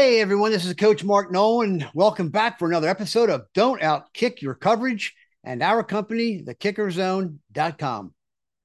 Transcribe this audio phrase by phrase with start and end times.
[0.00, 1.84] Hey everyone, this is Coach Mark Nolan.
[1.92, 8.14] Welcome back for another episode of Don't Outkick Your Coverage and our company, thekickerzone.com.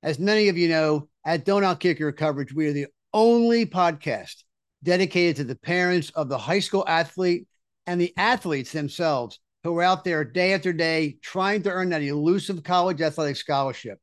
[0.04, 4.43] As many of you know, at Don't Outkick Your Coverage, we are the only podcast
[4.83, 7.47] dedicated to the parents of the high school athlete
[7.88, 12.04] and the athletes themselves who are out there day after day trying to earn that
[12.04, 13.97] elusive college athletic scholarship,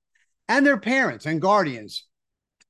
[0.48, 2.08] and their parents and guardians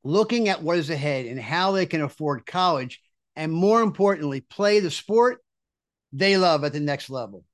[0.05, 3.01] looking at what is ahead and how they can afford college
[3.37, 5.43] and more importantly, play the sport
[6.13, 7.45] they love at the next level.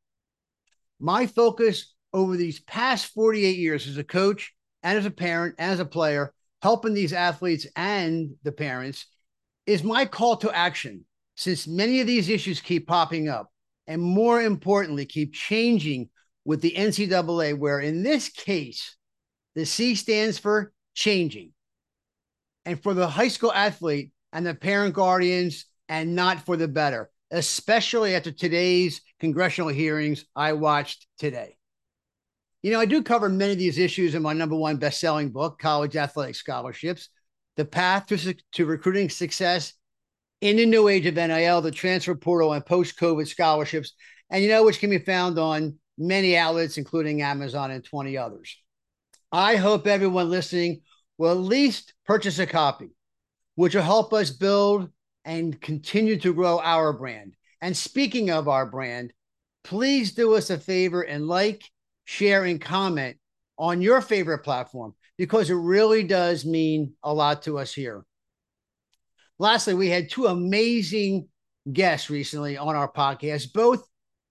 [0.98, 5.72] My focus over these past 48 years as a coach and as a parent, and
[5.72, 9.06] as a player, helping these athletes and the parents
[9.66, 11.04] is my call to action
[11.34, 13.50] since many of these issues keep popping up
[13.86, 16.08] and more importantly, keep changing
[16.44, 18.96] with the NCAA, where in this case,
[19.54, 21.52] the C stands for changing.
[22.64, 27.08] And for the high school athlete and the parent guardians and not for the better,
[27.30, 31.56] especially after today's congressional hearings I watched today.
[32.60, 35.58] You know, I do cover many of these issues in my number one best-selling book,
[35.58, 37.08] College Athletic Scholarships,
[37.56, 39.72] The Path to, to Recruiting Success
[40.42, 43.94] in the New Age of NIL, the Transfer Portal, and Post-COVID Scholarships,
[44.28, 48.54] and you know, which can be found on many outlets, including Amazon and 20 others.
[49.32, 50.82] I hope everyone listening
[51.16, 52.90] will at least purchase a copy,
[53.56, 54.88] which will help us build
[55.24, 57.34] and continue to grow our brand.
[57.60, 59.12] And speaking of our brand,
[59.64, 61.64] please do us a favor and like,
[62.04, 63.16] share, and comment
[63.58, 68.04] on your favorite platform because it really does mean a lot to us here.
[69.38, 71.28] Lastly, we had two amazing
[71.72, 73.84] guests recently on our podcast, both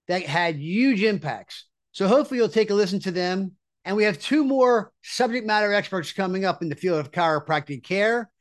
[0.08, 1.66] that had huge impacts.
[1.92, 3.54] So hopefully you'll take a listen to them.
[3.84, 7.84] And we have two more subject matter experts coming up in the field of chiropractic
[7.84, 8.32] care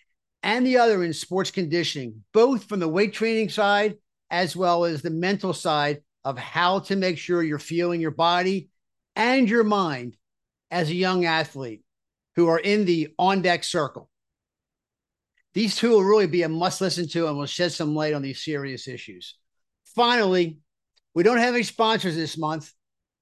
[0.45, 3.97] and the other in sports conditioning, both from the weight training side
[4.31, 8.69] as well as the mental side of how to make sure you're feeling your body
[9.17, 10.17] and your mind
[10.71, 11.83] as a young athlete
[12.37, 14.11] who are in the on deck circle.
[15.55, 18.23] These two will really be a must listen to and will shed some light on
[18.23, 19.37] these serious issues.
[19.95, 20.59] Finally,
[21.15, 22.71] we don't have any sponsors this month,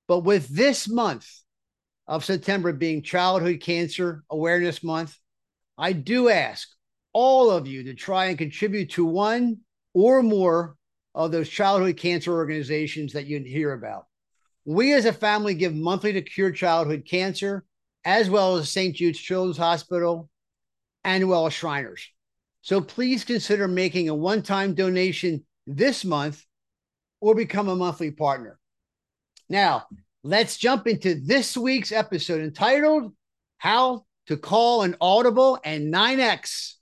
[0.08, 1.28] but with this month
[2.08, 5.16] of September being Childhood Cancer Awareness Month,
[5.78, 6.68] I do ask
[7.12, 9.58] all of you to try and contribute to one
[9.94, 10.76] or more
[11.14, 14.06] of those childhood cancer organizations that you hear about.
[14.64, 17.64] We as a family give monthly to cure childhood cancer,
[18.04, 18.94] as well as St.
[18.94, 20.30] Jude's Children's Hospital
[21.04, 22.08] and well as Shriners.
[22.62, 26.44] So please consider making a one time donation this month
[27.20, 28.58] or become a monthly partner.
[29.48, 29.86] Now,
[30.22, 33.12] let's jump into this week's episode entitled
[33.58, 36.74] How to Call an Audible and 9X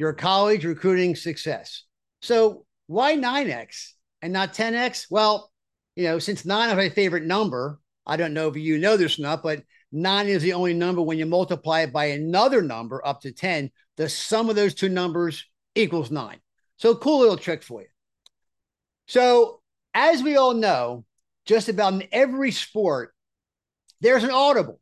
[0.00, 1.84] your college recruiting success.
[2.22, 3.90] So why 9x
[4.22, 5.08] and not 10x?
[5.10, 5.52] Well,
[5.94, 9.18] you know, since nine is my favorite number, I don't know if you know this
[9.18, 9.62] or not, but
[9.92, 13.70] nine is the only number when you multiply it by another number up to 10,
[13.98, 15.44] the sum of those two numbers
[15.74, 16.38] equals nine.
[16.78, 17.88] So cool little trick for you.
[19.06, 19.60] So
[19.92, 21.04] as we all know,
[21.44, 23.14] just about in every sport,
[24.00, 24.80] there's an audible,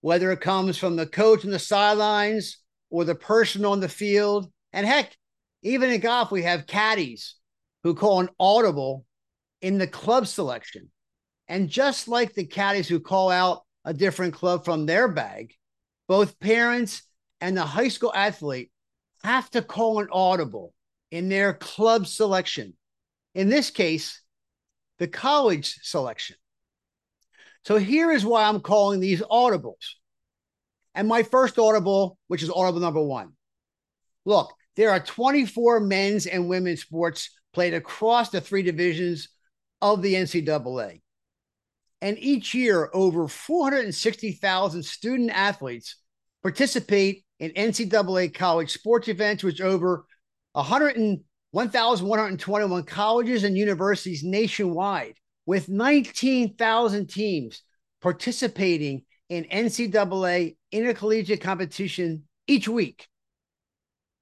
[0.00, 4.50] whether it comes from the coach on the sidelines or the person on the field.
[4.72, 5.16] And heck,
[5.62, 7.34] even in golf, we have caddies
[7.82, 9.04] who call an audible
[9.60, 10.90] in the club selection.
[11.48, 15.54] And just like the caddies who call out a different club from their bag,
[16.06, 17.02] both parents
[17.40, 18.70] and the high school athlete
[19.24, 20.74] have to call an audible
[21.10, 22.74] in their club selection.
[23.34, 24.20] In this case,
[24.98, 26.36] the college selection.
[27.64, 29.94] So here is why I'm calling these audibles.
[30.98, 33.34] And my first audible, which is audible number one.
[34.24, 39.28] Look, there are 24 men's and women's sports played across the three divisions
[39.80, 41.00] of the NCAA.
[42.02, 45.94] And each year, over 460,000 student athletes
[46.42, 50.04] participate in NCAA college sports events, which over
[50.52, 55.14] 1,121 colleges and universities nationwide,
[55.46, 57.62] with 19,000 teams
[58.02, 63.06] participating in NCAA intercollegiate competition each week.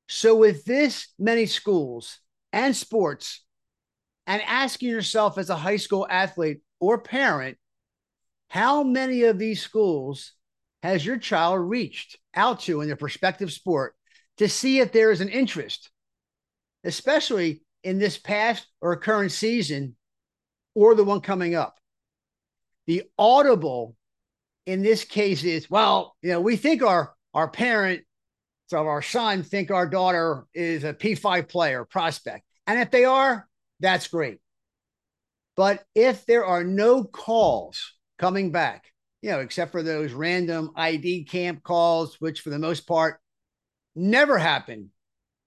[0.09, 2.19] So, with this many schools
[2.53, 3.43] and sports,
[4.27, 7.59] and asking yourself as a high school athlete or parent,
[8.49, 10.33] how many of these schools
[10.83, 13.95] has your child reached out to in their prospective sport
[14.39, 15.91] to see if there is an interest,
[16.85, 19.97] especially in this past or current season
[20.75, 21.77] or the one coming up?
[22.87, 23.97] The audible
[24.67, 28.03] in this case is well, you know, we think our our parent
[28.69, 32.45] so our son think our daughter is a P5 player prospect.
[32.67, 33.49] And if they are,
[33.79, 34.41] that's great.
[35.57, 38.87] But if there are no calls coming back,
[39.23, 43.21] you know, except for those random ID camp calls, which for the most part
[43.95, 44.91] never happen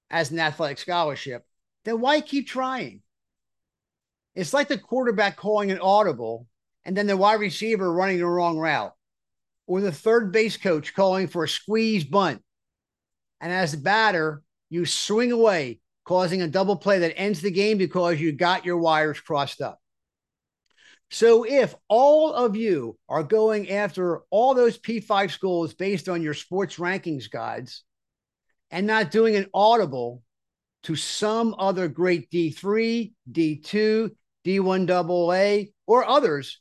[0.09, 1.45] as an athletic scholarship,
[1.85, 3.01] then why keep trying?
[4.33, 6.47] It's like the quarterback calling an audible
[6.85, 8.93] and then the wide receiver running the wrong route,
[9.69, 12.41] or the third base coach calling for a squeeze bunt.
[13.39, 17.77] And as a batter, you swing away, causing a double play that ends the game
[17.77, 19.79] because you got your wires crossed up.
[21.11, 26.33] So if all of you are going after all those P5 schools based on your
[26.33, 27.83] sports rankings guides
[28.71, 30.23] and not doing an audible
[30.83, 34.09] to some other great D3, D2,
[34.43, 36.59] D1 AA, or others,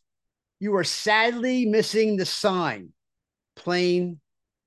[0.60, 2.92] you are sadly missing the sign,
[3.58, 4.20] plain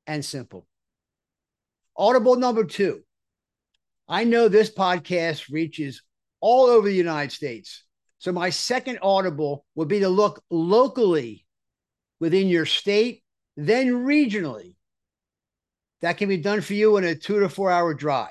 [0.08, 0.68] and simple.
[1.98, 3.02] Audible number two.
[4.08, 6.04] I know this podcast reaches
[6.42, 7.84] all over the United States.
[8.20, 11.46] So my second audible would be to look locally
[12.20, 13.24] within your state,
[13.58, 14.76] then regionally.
[16.02, 18.30] That can be done for you in a two to four hour drive.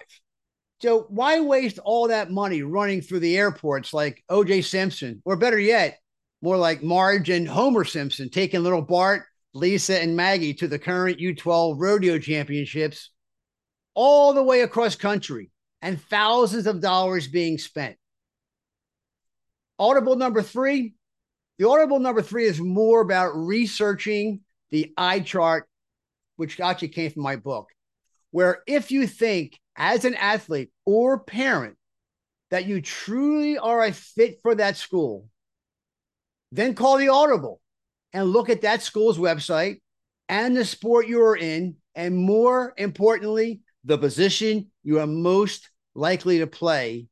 [0.81, 5.59] So why waste all that money running through the airports like OJ Simpson, or better
[5.59, 5.99] yet,
[6.43, 11.19] more like Marge and Homer Simpson taking little Bart, Lisa, and Maggie to the current
[11.19, 13.11] U12 rodeo championships
[13.95, 15.51] all the way across country
[15.83, 17.97] and thousands of dollars being spent.
[19.79, 20.95] Audible number three.
[21.59, 25.69] The Audible number three is more about researching the eye chart,
[26.37, 27.69] which actually came from my book,
[28.31, 31.77] where if you think as an athlete or parent
[32.51, 35.29] that you truly are a fit for that school,
[36.53, 37.60] then call the Audible
[38.13, 39.81] and look at that school's website
[40.29, 46.39] and the sport you are in, and more importantly, the position you are most likely
[46.39, 47.07] to play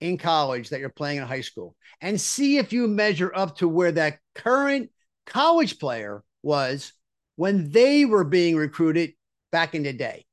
[0.00, 3.68] in college that you're playing in high school and see if you measure up to
[3.68, 4.90] where that current
[5.26, 6.92] college player was
[7.36, 9.12] when they were being recruited
[9.50, 10.26] back in the day.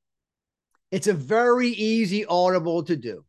[0.90, 3.24] It's a very easy audible to do.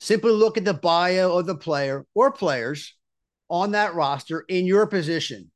[0.00, 2.94] Simply look at the bio of the player or players
[3.48, 5.50] on that roster in your position,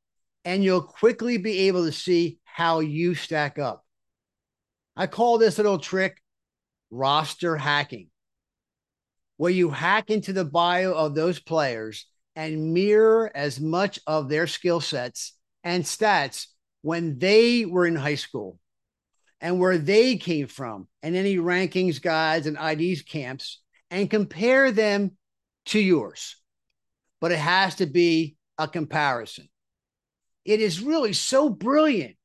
[0.45, 3.85] and you'll quickly be able to see how you stack up.
[4.95, 6.21] I call this little trick
[6.91, 8.09] roster hacking
[9.37, 12.05] where you hack into the bio of those players
[12.35, 15.33] and mirror as much of their skill sets
[15.63, 16.47] and stats
[16.81, 18.59] when they were in high school
[19.41, 25.11] and where they came from and any rankings guides and IDs camps and compare them
[25.65, 26.35] to yours.
[27.21, 29.47] But it has to be a comparison.
[30.49, 32.15] It is really so brilliant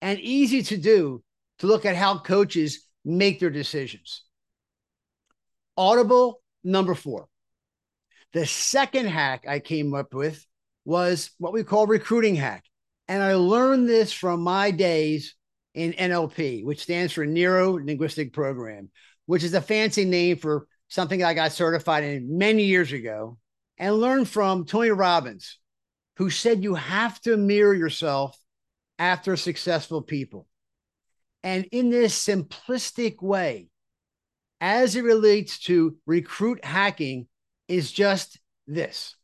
[0.00, 1.22] and easy to do
[1.58, 4.22] to look at how coaches make their decisions.
[5.76, 7.28] Audible number four.
[8.32, 10.42] The second hack I came up with
[10.86, 12.64] was what we call recruiting hack.
[13.08, 15.34] And I learned this from my days
[15.74, 18.88] in NLP, which stands for Neuro Linguistic Program,
[19.26, 23.36] which is a fancy name for something I got certified in many years ago
[23.76, 25.58] and learned from Tony Robbins,
[26.16, 28.38] who said you have to mirror yourself
[28.98, 30.46] after successful people.
[31.42, 33.68] And in this simplistic way,
[34.60, 37.28] as it relates to recruit hacking
[37.68, 39.14] is just this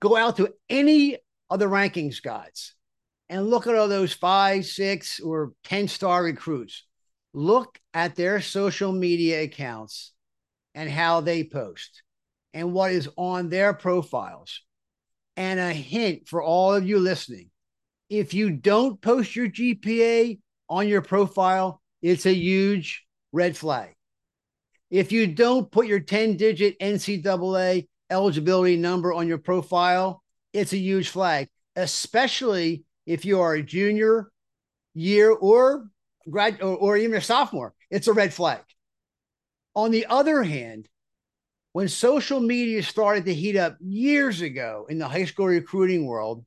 [0.00, 1.16] go out to any
[1.48, 2.74] of the rankings guides
[3.28, 6.84] and look at all those five, six, or 10 star recruits.
[7.32, 10.12] Look at their social media accounts
[10.74, 12.02] and how they post
[12.54, 14.62] and what is on their profiles.
[15.36, 17.50] And a hint for all of you listening
[18.08, 20.38] if you don't post your GPA
[20.68, 23.94] on your profile, it's a huge red flag.
[24.90, 30.78] If you don't put your 10 digit NCAA eligibility number on your profile, it's a
[30.78, 34.30] huge flag, especially if you are a junior
[34.94, 35.88] year or
[36.30, 37.74] grad or, or even a sophomore.
[37.90, 38.62] It's a red flag.
[39.74, 40.88] On the other hand,
[41.76, 46.42] when social media started to heat up years ago in the high school recruiting world,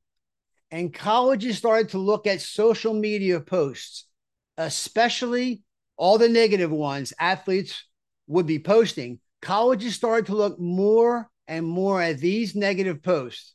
[0.71, 4.05] and colleges started to look at social media posts,
[4.57, 5.61] especially
[5.97, 7.85] all the negative ones athletes
[8.25, 13.53] would be posting, colleges started to look more and more at these negative posts.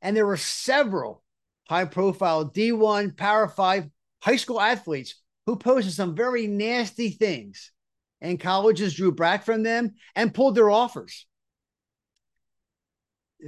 [0.00, 1.22] And there were several
[1.68, 3.90] high profile D1, Power Five
[4.22, 7.72] high school athletes who posted some very nasty things.
[8.20, 11.26] And colleges drew back from them and pulled their offers.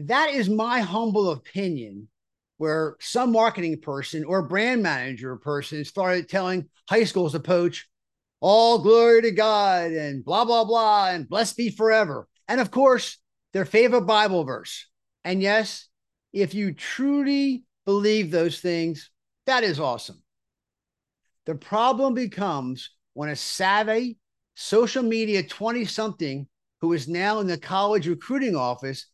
[0.06, 2.08] That is my humble opinion
[2.56, 7.88] where some marketing person or brand manager person started telling high schools to poach
[8.40, 12.28] all glory to God and blah, blah, blah, and blessed be forever.
[12.48, 13.18] And of course,
[13.52, 14.86] their favorite Bible verse.
[15.24, 15.88] And yes,
[16.32, 19.10] if you truly believe those things,
[19.46, 20.22] that is awesome.
[21.46, 24.18] The problem becomes when a savvy
[24.54, 26.46] social media 20 something
[26.80, 29.06] who is now in the college recruiting office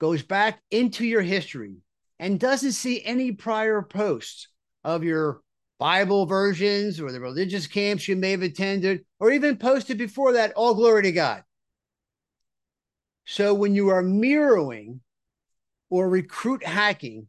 [0.00, 1.76] goes back into your history
[2.18, 4.48] and doesn't see any prior posts
[4.84, 5.40] of your
[5.78, 10.52] Bible versions or the religious camps you may have attended, or even posted before that,
[10.54, 11.42] all glory to God.
[13.26, 15.00] So when you are mirroring
[15.90, 17.26] or recruit hacking,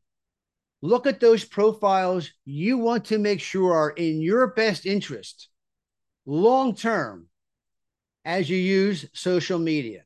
[0.82, 5.50] look at those profiles you want to make sure are in your best interest
[6.26, 7.28] long term
[8.28, 10.04] as you use social media.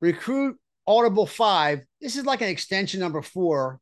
[0.00, 3.80] Recruit Audible 5, this is like an extension number four.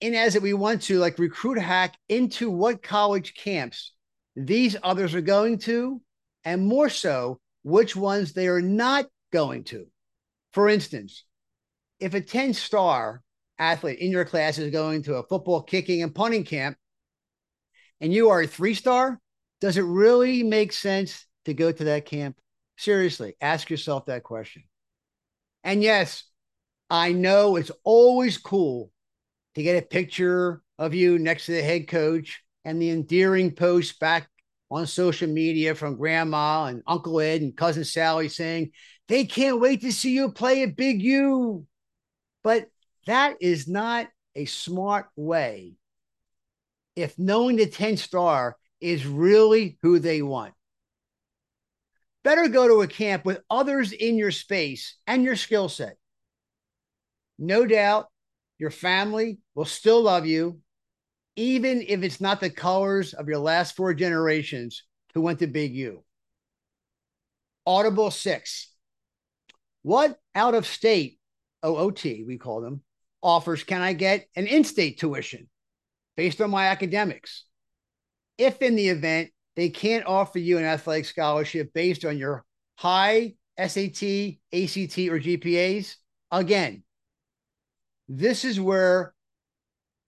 [0.00, 3.92] In as that we want to like recruit hack into what college camps
[4.34, 6.00] these others are going to,
[6.42, 9.86] and more so, which ones they are not going to.
[10.54, 11.24] For instance,
[12.00, 13.20] if a 10 star
[13.58, 16.78] athlete in your class is going to a football kicking and punting camp
[18.00, 19.20] and you are a three star,
[19.60, 22.36] does it really make sense to go to that camp?
[22.76, 24.64] Seriously, ask yourself that question.
[25.64, 26.24] And yes,
[26.90, 28.90] I know it's always cool
[29.54, 34.00] to get a picture of you next to the head coach and the endearing post
[34.00, 34.28] back
[34.70, 38.70] on social media from grandma and Uncle Ed and cousin Sally saying,
[39.08, 41.66] they can't wait to see you play at Big U.
[42.42, 42.68] But
[43.06, 45.74] that is not a smart way
[46.96, 50.54] if knowing the 10 star is really who they want.
[52.24, 55.96] Better go to a camp with others in your space and your skill set.
[57.38, 58.06] No doubt
[58.58, 60.60] your family will still love you,
[61.34, 65.74] even if it's not the colors of your last four generations who went to Big
[65.74, 66.04] U.
[67.66, 68.72] Audible 6.
[69.82, 71.18] What out of state,
[71.64, 72.82] OOT, we call them,
[73.22, 75.48] offers can I get an in state tuition
[76.16, 77.44] based on my academics?
[78.38, 82.44] If in the event they can't offer you an athletic scholarship based on your
[82.76, 85.96] high SAT, ACT, or GPAs,
[86.30, 86.82] again,
[88.08, 89.14] this is where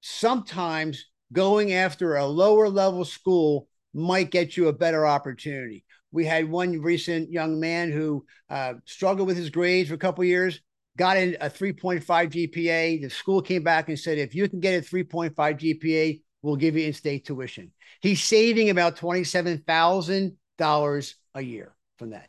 [0.00, 5.84] sometimes going after a lower level school might get you a better opportunity.
[6.10, 10.24] We had one recent young man who uh, struggled with his grades for a couple
[10.24, 10.60] years,
[10.96, 13.02] got in a 3.5 GPA.
[13.02, 16.76] The school came back and said, if you can get a 3.5 GPA, we'll give
[16.76, 17.72] you in-state tuition.
[18.02, 22.28] He's saving about $27,000 a year from that.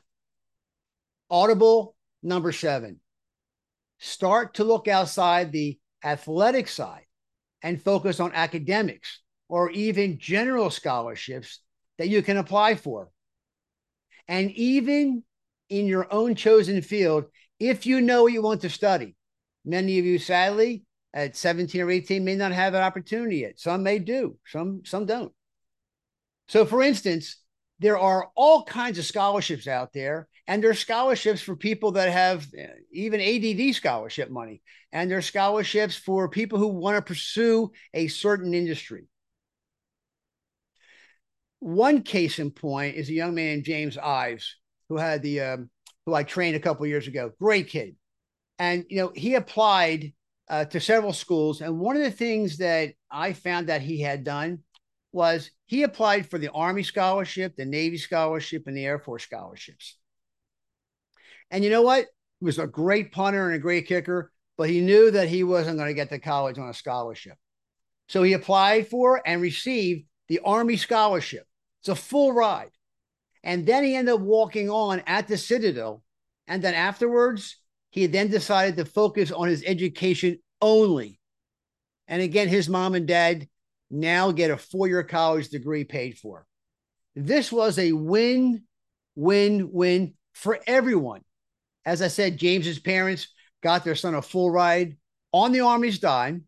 [1.30, 3.02] Audible number seven.
[4.00, 7.04] Start to look outside the athletic side
[7.62, 9.20] and focus on academics
[9.50, 11.60] or even general scholarships
[11.98, 13.10] that you can apply for.
[14.30, 15.24] And even
[15.70, 17.26] in your own chosen field,
[17.60, 19.18] if you know what you want to study.
[19.66, 20.85] Many of you, sadly,
[21.16, 23.58] at 17 or 18 may not have an opportunity yet.
[23.58, 25.32] Some may do, some some don't.
[26.50, 27.38] So for instance,
[27.80, 32.46] there are all kinds of scholarships out there and there's scholarships for people that have
[32.58, 38.08] uh, even ADD scholarship money and there's scholarships for people who want to pursue a
[38.08, 39.06] certain industry.
[41.60, 44.58] One case in point is a young man James Ives
[44.90, 45.70] who had the um,
[46.06, 47.32] who I trained a couple years ago.
[47.42, 47.96] Great kid,
[48.60, 50.14] and you know he applied
[50.50, 51.62] uh, to several schools.
[51.62, 54.60] And one of the things that I found that he had done
[55.12, 59.98] was he applied for the Army scholarship, the Navy scholarship, and the Air Force scholarships.
[61.50, 62.08] And you know what?
[62.40, 65.78] He was a great punter and a great kicker, but he knew that he wasn't
[65.78, 67.38] going to get to college on a scholarship.
[68.08, 71.48] So he applied for and received the Army scholarship.
[71.82, 72.72] It's a full ride.
[73.44, 76.04] And then he ended up walking on at the Citadel.
[76.48, 77.58] And then afterwards,
[77.96, 81.18] he then decided to focus on his education only.
[82.10, 83.48] And again, his mom and dad
[83.90, 86.46] now get a four year college degree paid for.
[87.16, 88.64] This was a win,
[89.16, 91.22] win, win for everyone.
[91.86, 93.30] As I said, James's parents
[93.64, 94.98] got their son a full ride
[95.32, 96.44] on the Army's dime.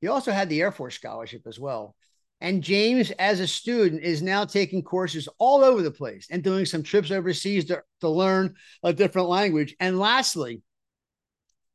[0.00, 1.94] He also had the Air Force scholarship as well.
[2.40, 6.66] And James, as a student, is now taking courses all over the place and doing
[6.66, 9.76] some trips overseas to, to learn a different language.
[9.78, 10.60] And lastly,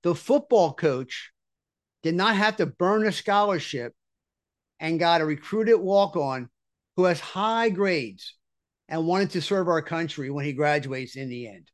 [0.07, 1.33] the football coach
[2.01, 3.93] did not have to burn a scholarship
[4.79, 6.49] and got a recruited walk on
[6.95, 8.35] who has high grades
[8.87, 11.69] and wanted to serve our country when he graduates in the end.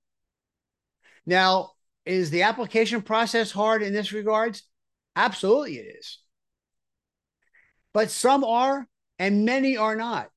[1.28, 1.74] Now,
[2.08, 4.64] is the application process hard in this regards?
[5.16, 6.18] Absolutely, it is.
[7.94, 8.88] But some are,
[9.20, 10.32] and many are not.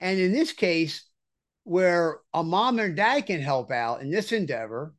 [0.00, 1.02] And in this case,
[1.64, 4.92] where a mom and dad can help out in this endeavor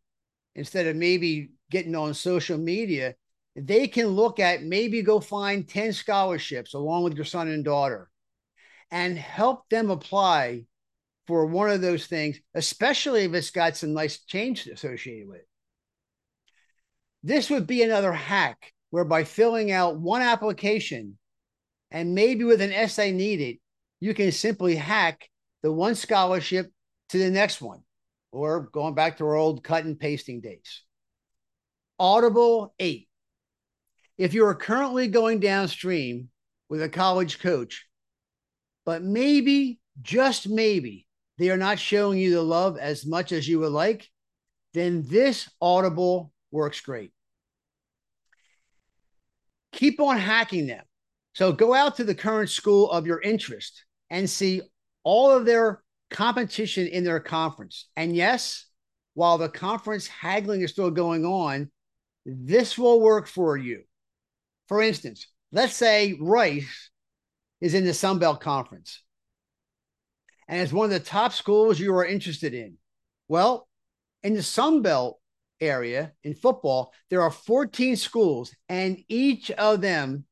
[0.57, 3.15] instead of maybe getting on social media.
[3.55, 8.09] They can look at maybe go find 10 scholarships along with your son and daughter
[8.91, 10.65] and help them apply
[11.27, 15.47] for one of those things, especially if it's got some nice change associated with it.
[17.23, 21.17] This would be another hack whereby filling out one application
[21.91, 23.57] and maybe with an essay needed,
[23.99, 25.29] you can simply hack
[25.63, 26.71] the one scholarship
[27.09, 27.81] to the next one,
[28.31, 30.83] or going back to our old cut and pasting days.
[31.99, 33.07] Audible 8.
[34.17, 36.29] If you are currently going downstream
[36.69, 37.85] with a college coach,
[38.85, 41.07] but maybe, just maybe,
[41.37, 44.09] they are not showing you the love as much as you would like,
[44.73, 47.11] then this Audible works great.
[49.71, 50.83] Keep on hacking them.
[51.33, 54.61] So go out to the current school of your interest and see
[55.03, 57.87] all of their competition in their conference.
[57.95, 58.65] And yes,
[59.13, 61.71] while the conference haggling is still going on,
[62.25, 63.83] this will work for you.
[64.67, 66.89] For instance, let's say Rice
[67.61, 69.01] is in the Sun Belt Conference
[70.47, 72.77] and it's one of the top schools you are interested in.
[73.27, 73.67] Well,
[74.23, 75.19] in the Sun Belt
[75.59, 80.25] area in football, there are 14 schools, and each of them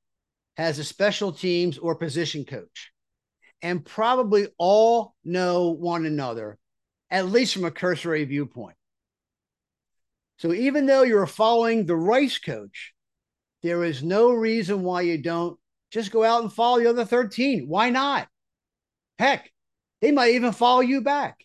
[0.58, 2.91] has a special teams or position coach.
[3.66, 6.60] And probably all know one another,
[7.10, 8.76] at least from a cursory viewpoint.
[10.38, 12.94] So even though you're following the Rice coach,
[13.64, 15.58] there is no reason why you don't
[15.90, 17.68] just go out and follow the other 13.
[17.68, 18.28] Why not?
[19.18, 19.52] Heck,
[20.00, 21.44] they might even follow you back.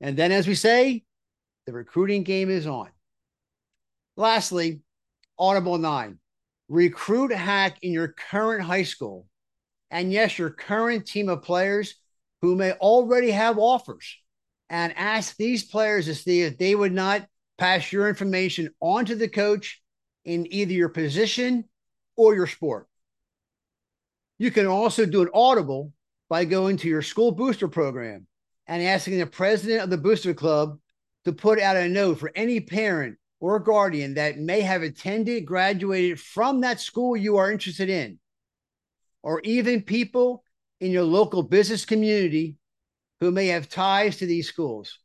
[0.00, 1.02] And then, as we say,
[1.66, 2.90] the recruiting game is on.
[4.16, 4.78] Lastly,
[5.40, 6.20] Audible 9
[6.68, 9.26] recruit hack in your current high school.
[9.90, 11.94] And yes, your current team of players
[12.42, 14.16] who may already have offers
[14.68, 17.26] and ask these players to see if they would not
[17.58, 19.80] pass your information on to the coach
[20.24, 21.64] in either your position
[22.16, 22.88] or your sport.
[24.38, 25.92] You can also do an audible
[26.28, 28.26] by going to your school booster program
[28.66, 30.78] and asking the president of the booster club
[31.24, 36.20] to put out a note for any parent or guardian that may have attended, graduated
[36.20, 38.18] from that school you are interested in,
[39.26, 40.44] or even people
[40.78, 42.54] in your local business community
[43.18, 45.00] who may have ties to these schools.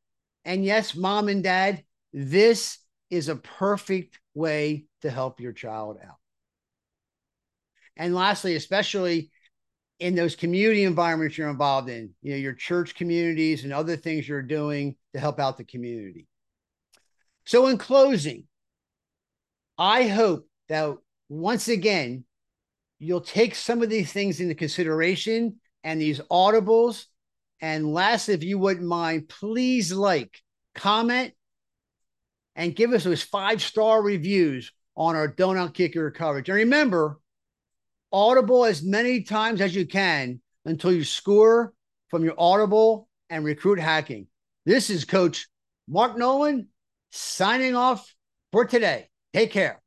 [0.46, 2.78] And yes, mom and dad, this
[3.10, 6.18] is a perfect way to help your child out.
[7.98, 9.32] And lastly, especially
[9.98, 14.30] in those community environments you're involved in, you know, your church communities and other things
[14.30, 16.28] you're doing to help out the community.
[17.46, 18.44] So, in closing,
[19.80, 20.96] I hope that
[21.28, 22.24] once again,
[23.02, 27.06] you'll take some of these things into consideration and these audibles.
[27.60, 30.40] And last, if you wouldn't mind, please like,
[30.76, 31.34] comment,
[32.56, 35.58] and give us those five star reviews on our Don't
[36.16, 36.50] coverage.
[36.50, 37.20] And remember,
[38.12, 41.74] audible as many times as you can until you score
[42.10, 44.28] from your audible and recruit hacking.
[44.66, 45.48] This is Coach
[45.88, 46.68] Mark Nolan
[47.10, 48.14] signing off
[48.52, 49.10] for today.
[49.34, 49.82] Take care.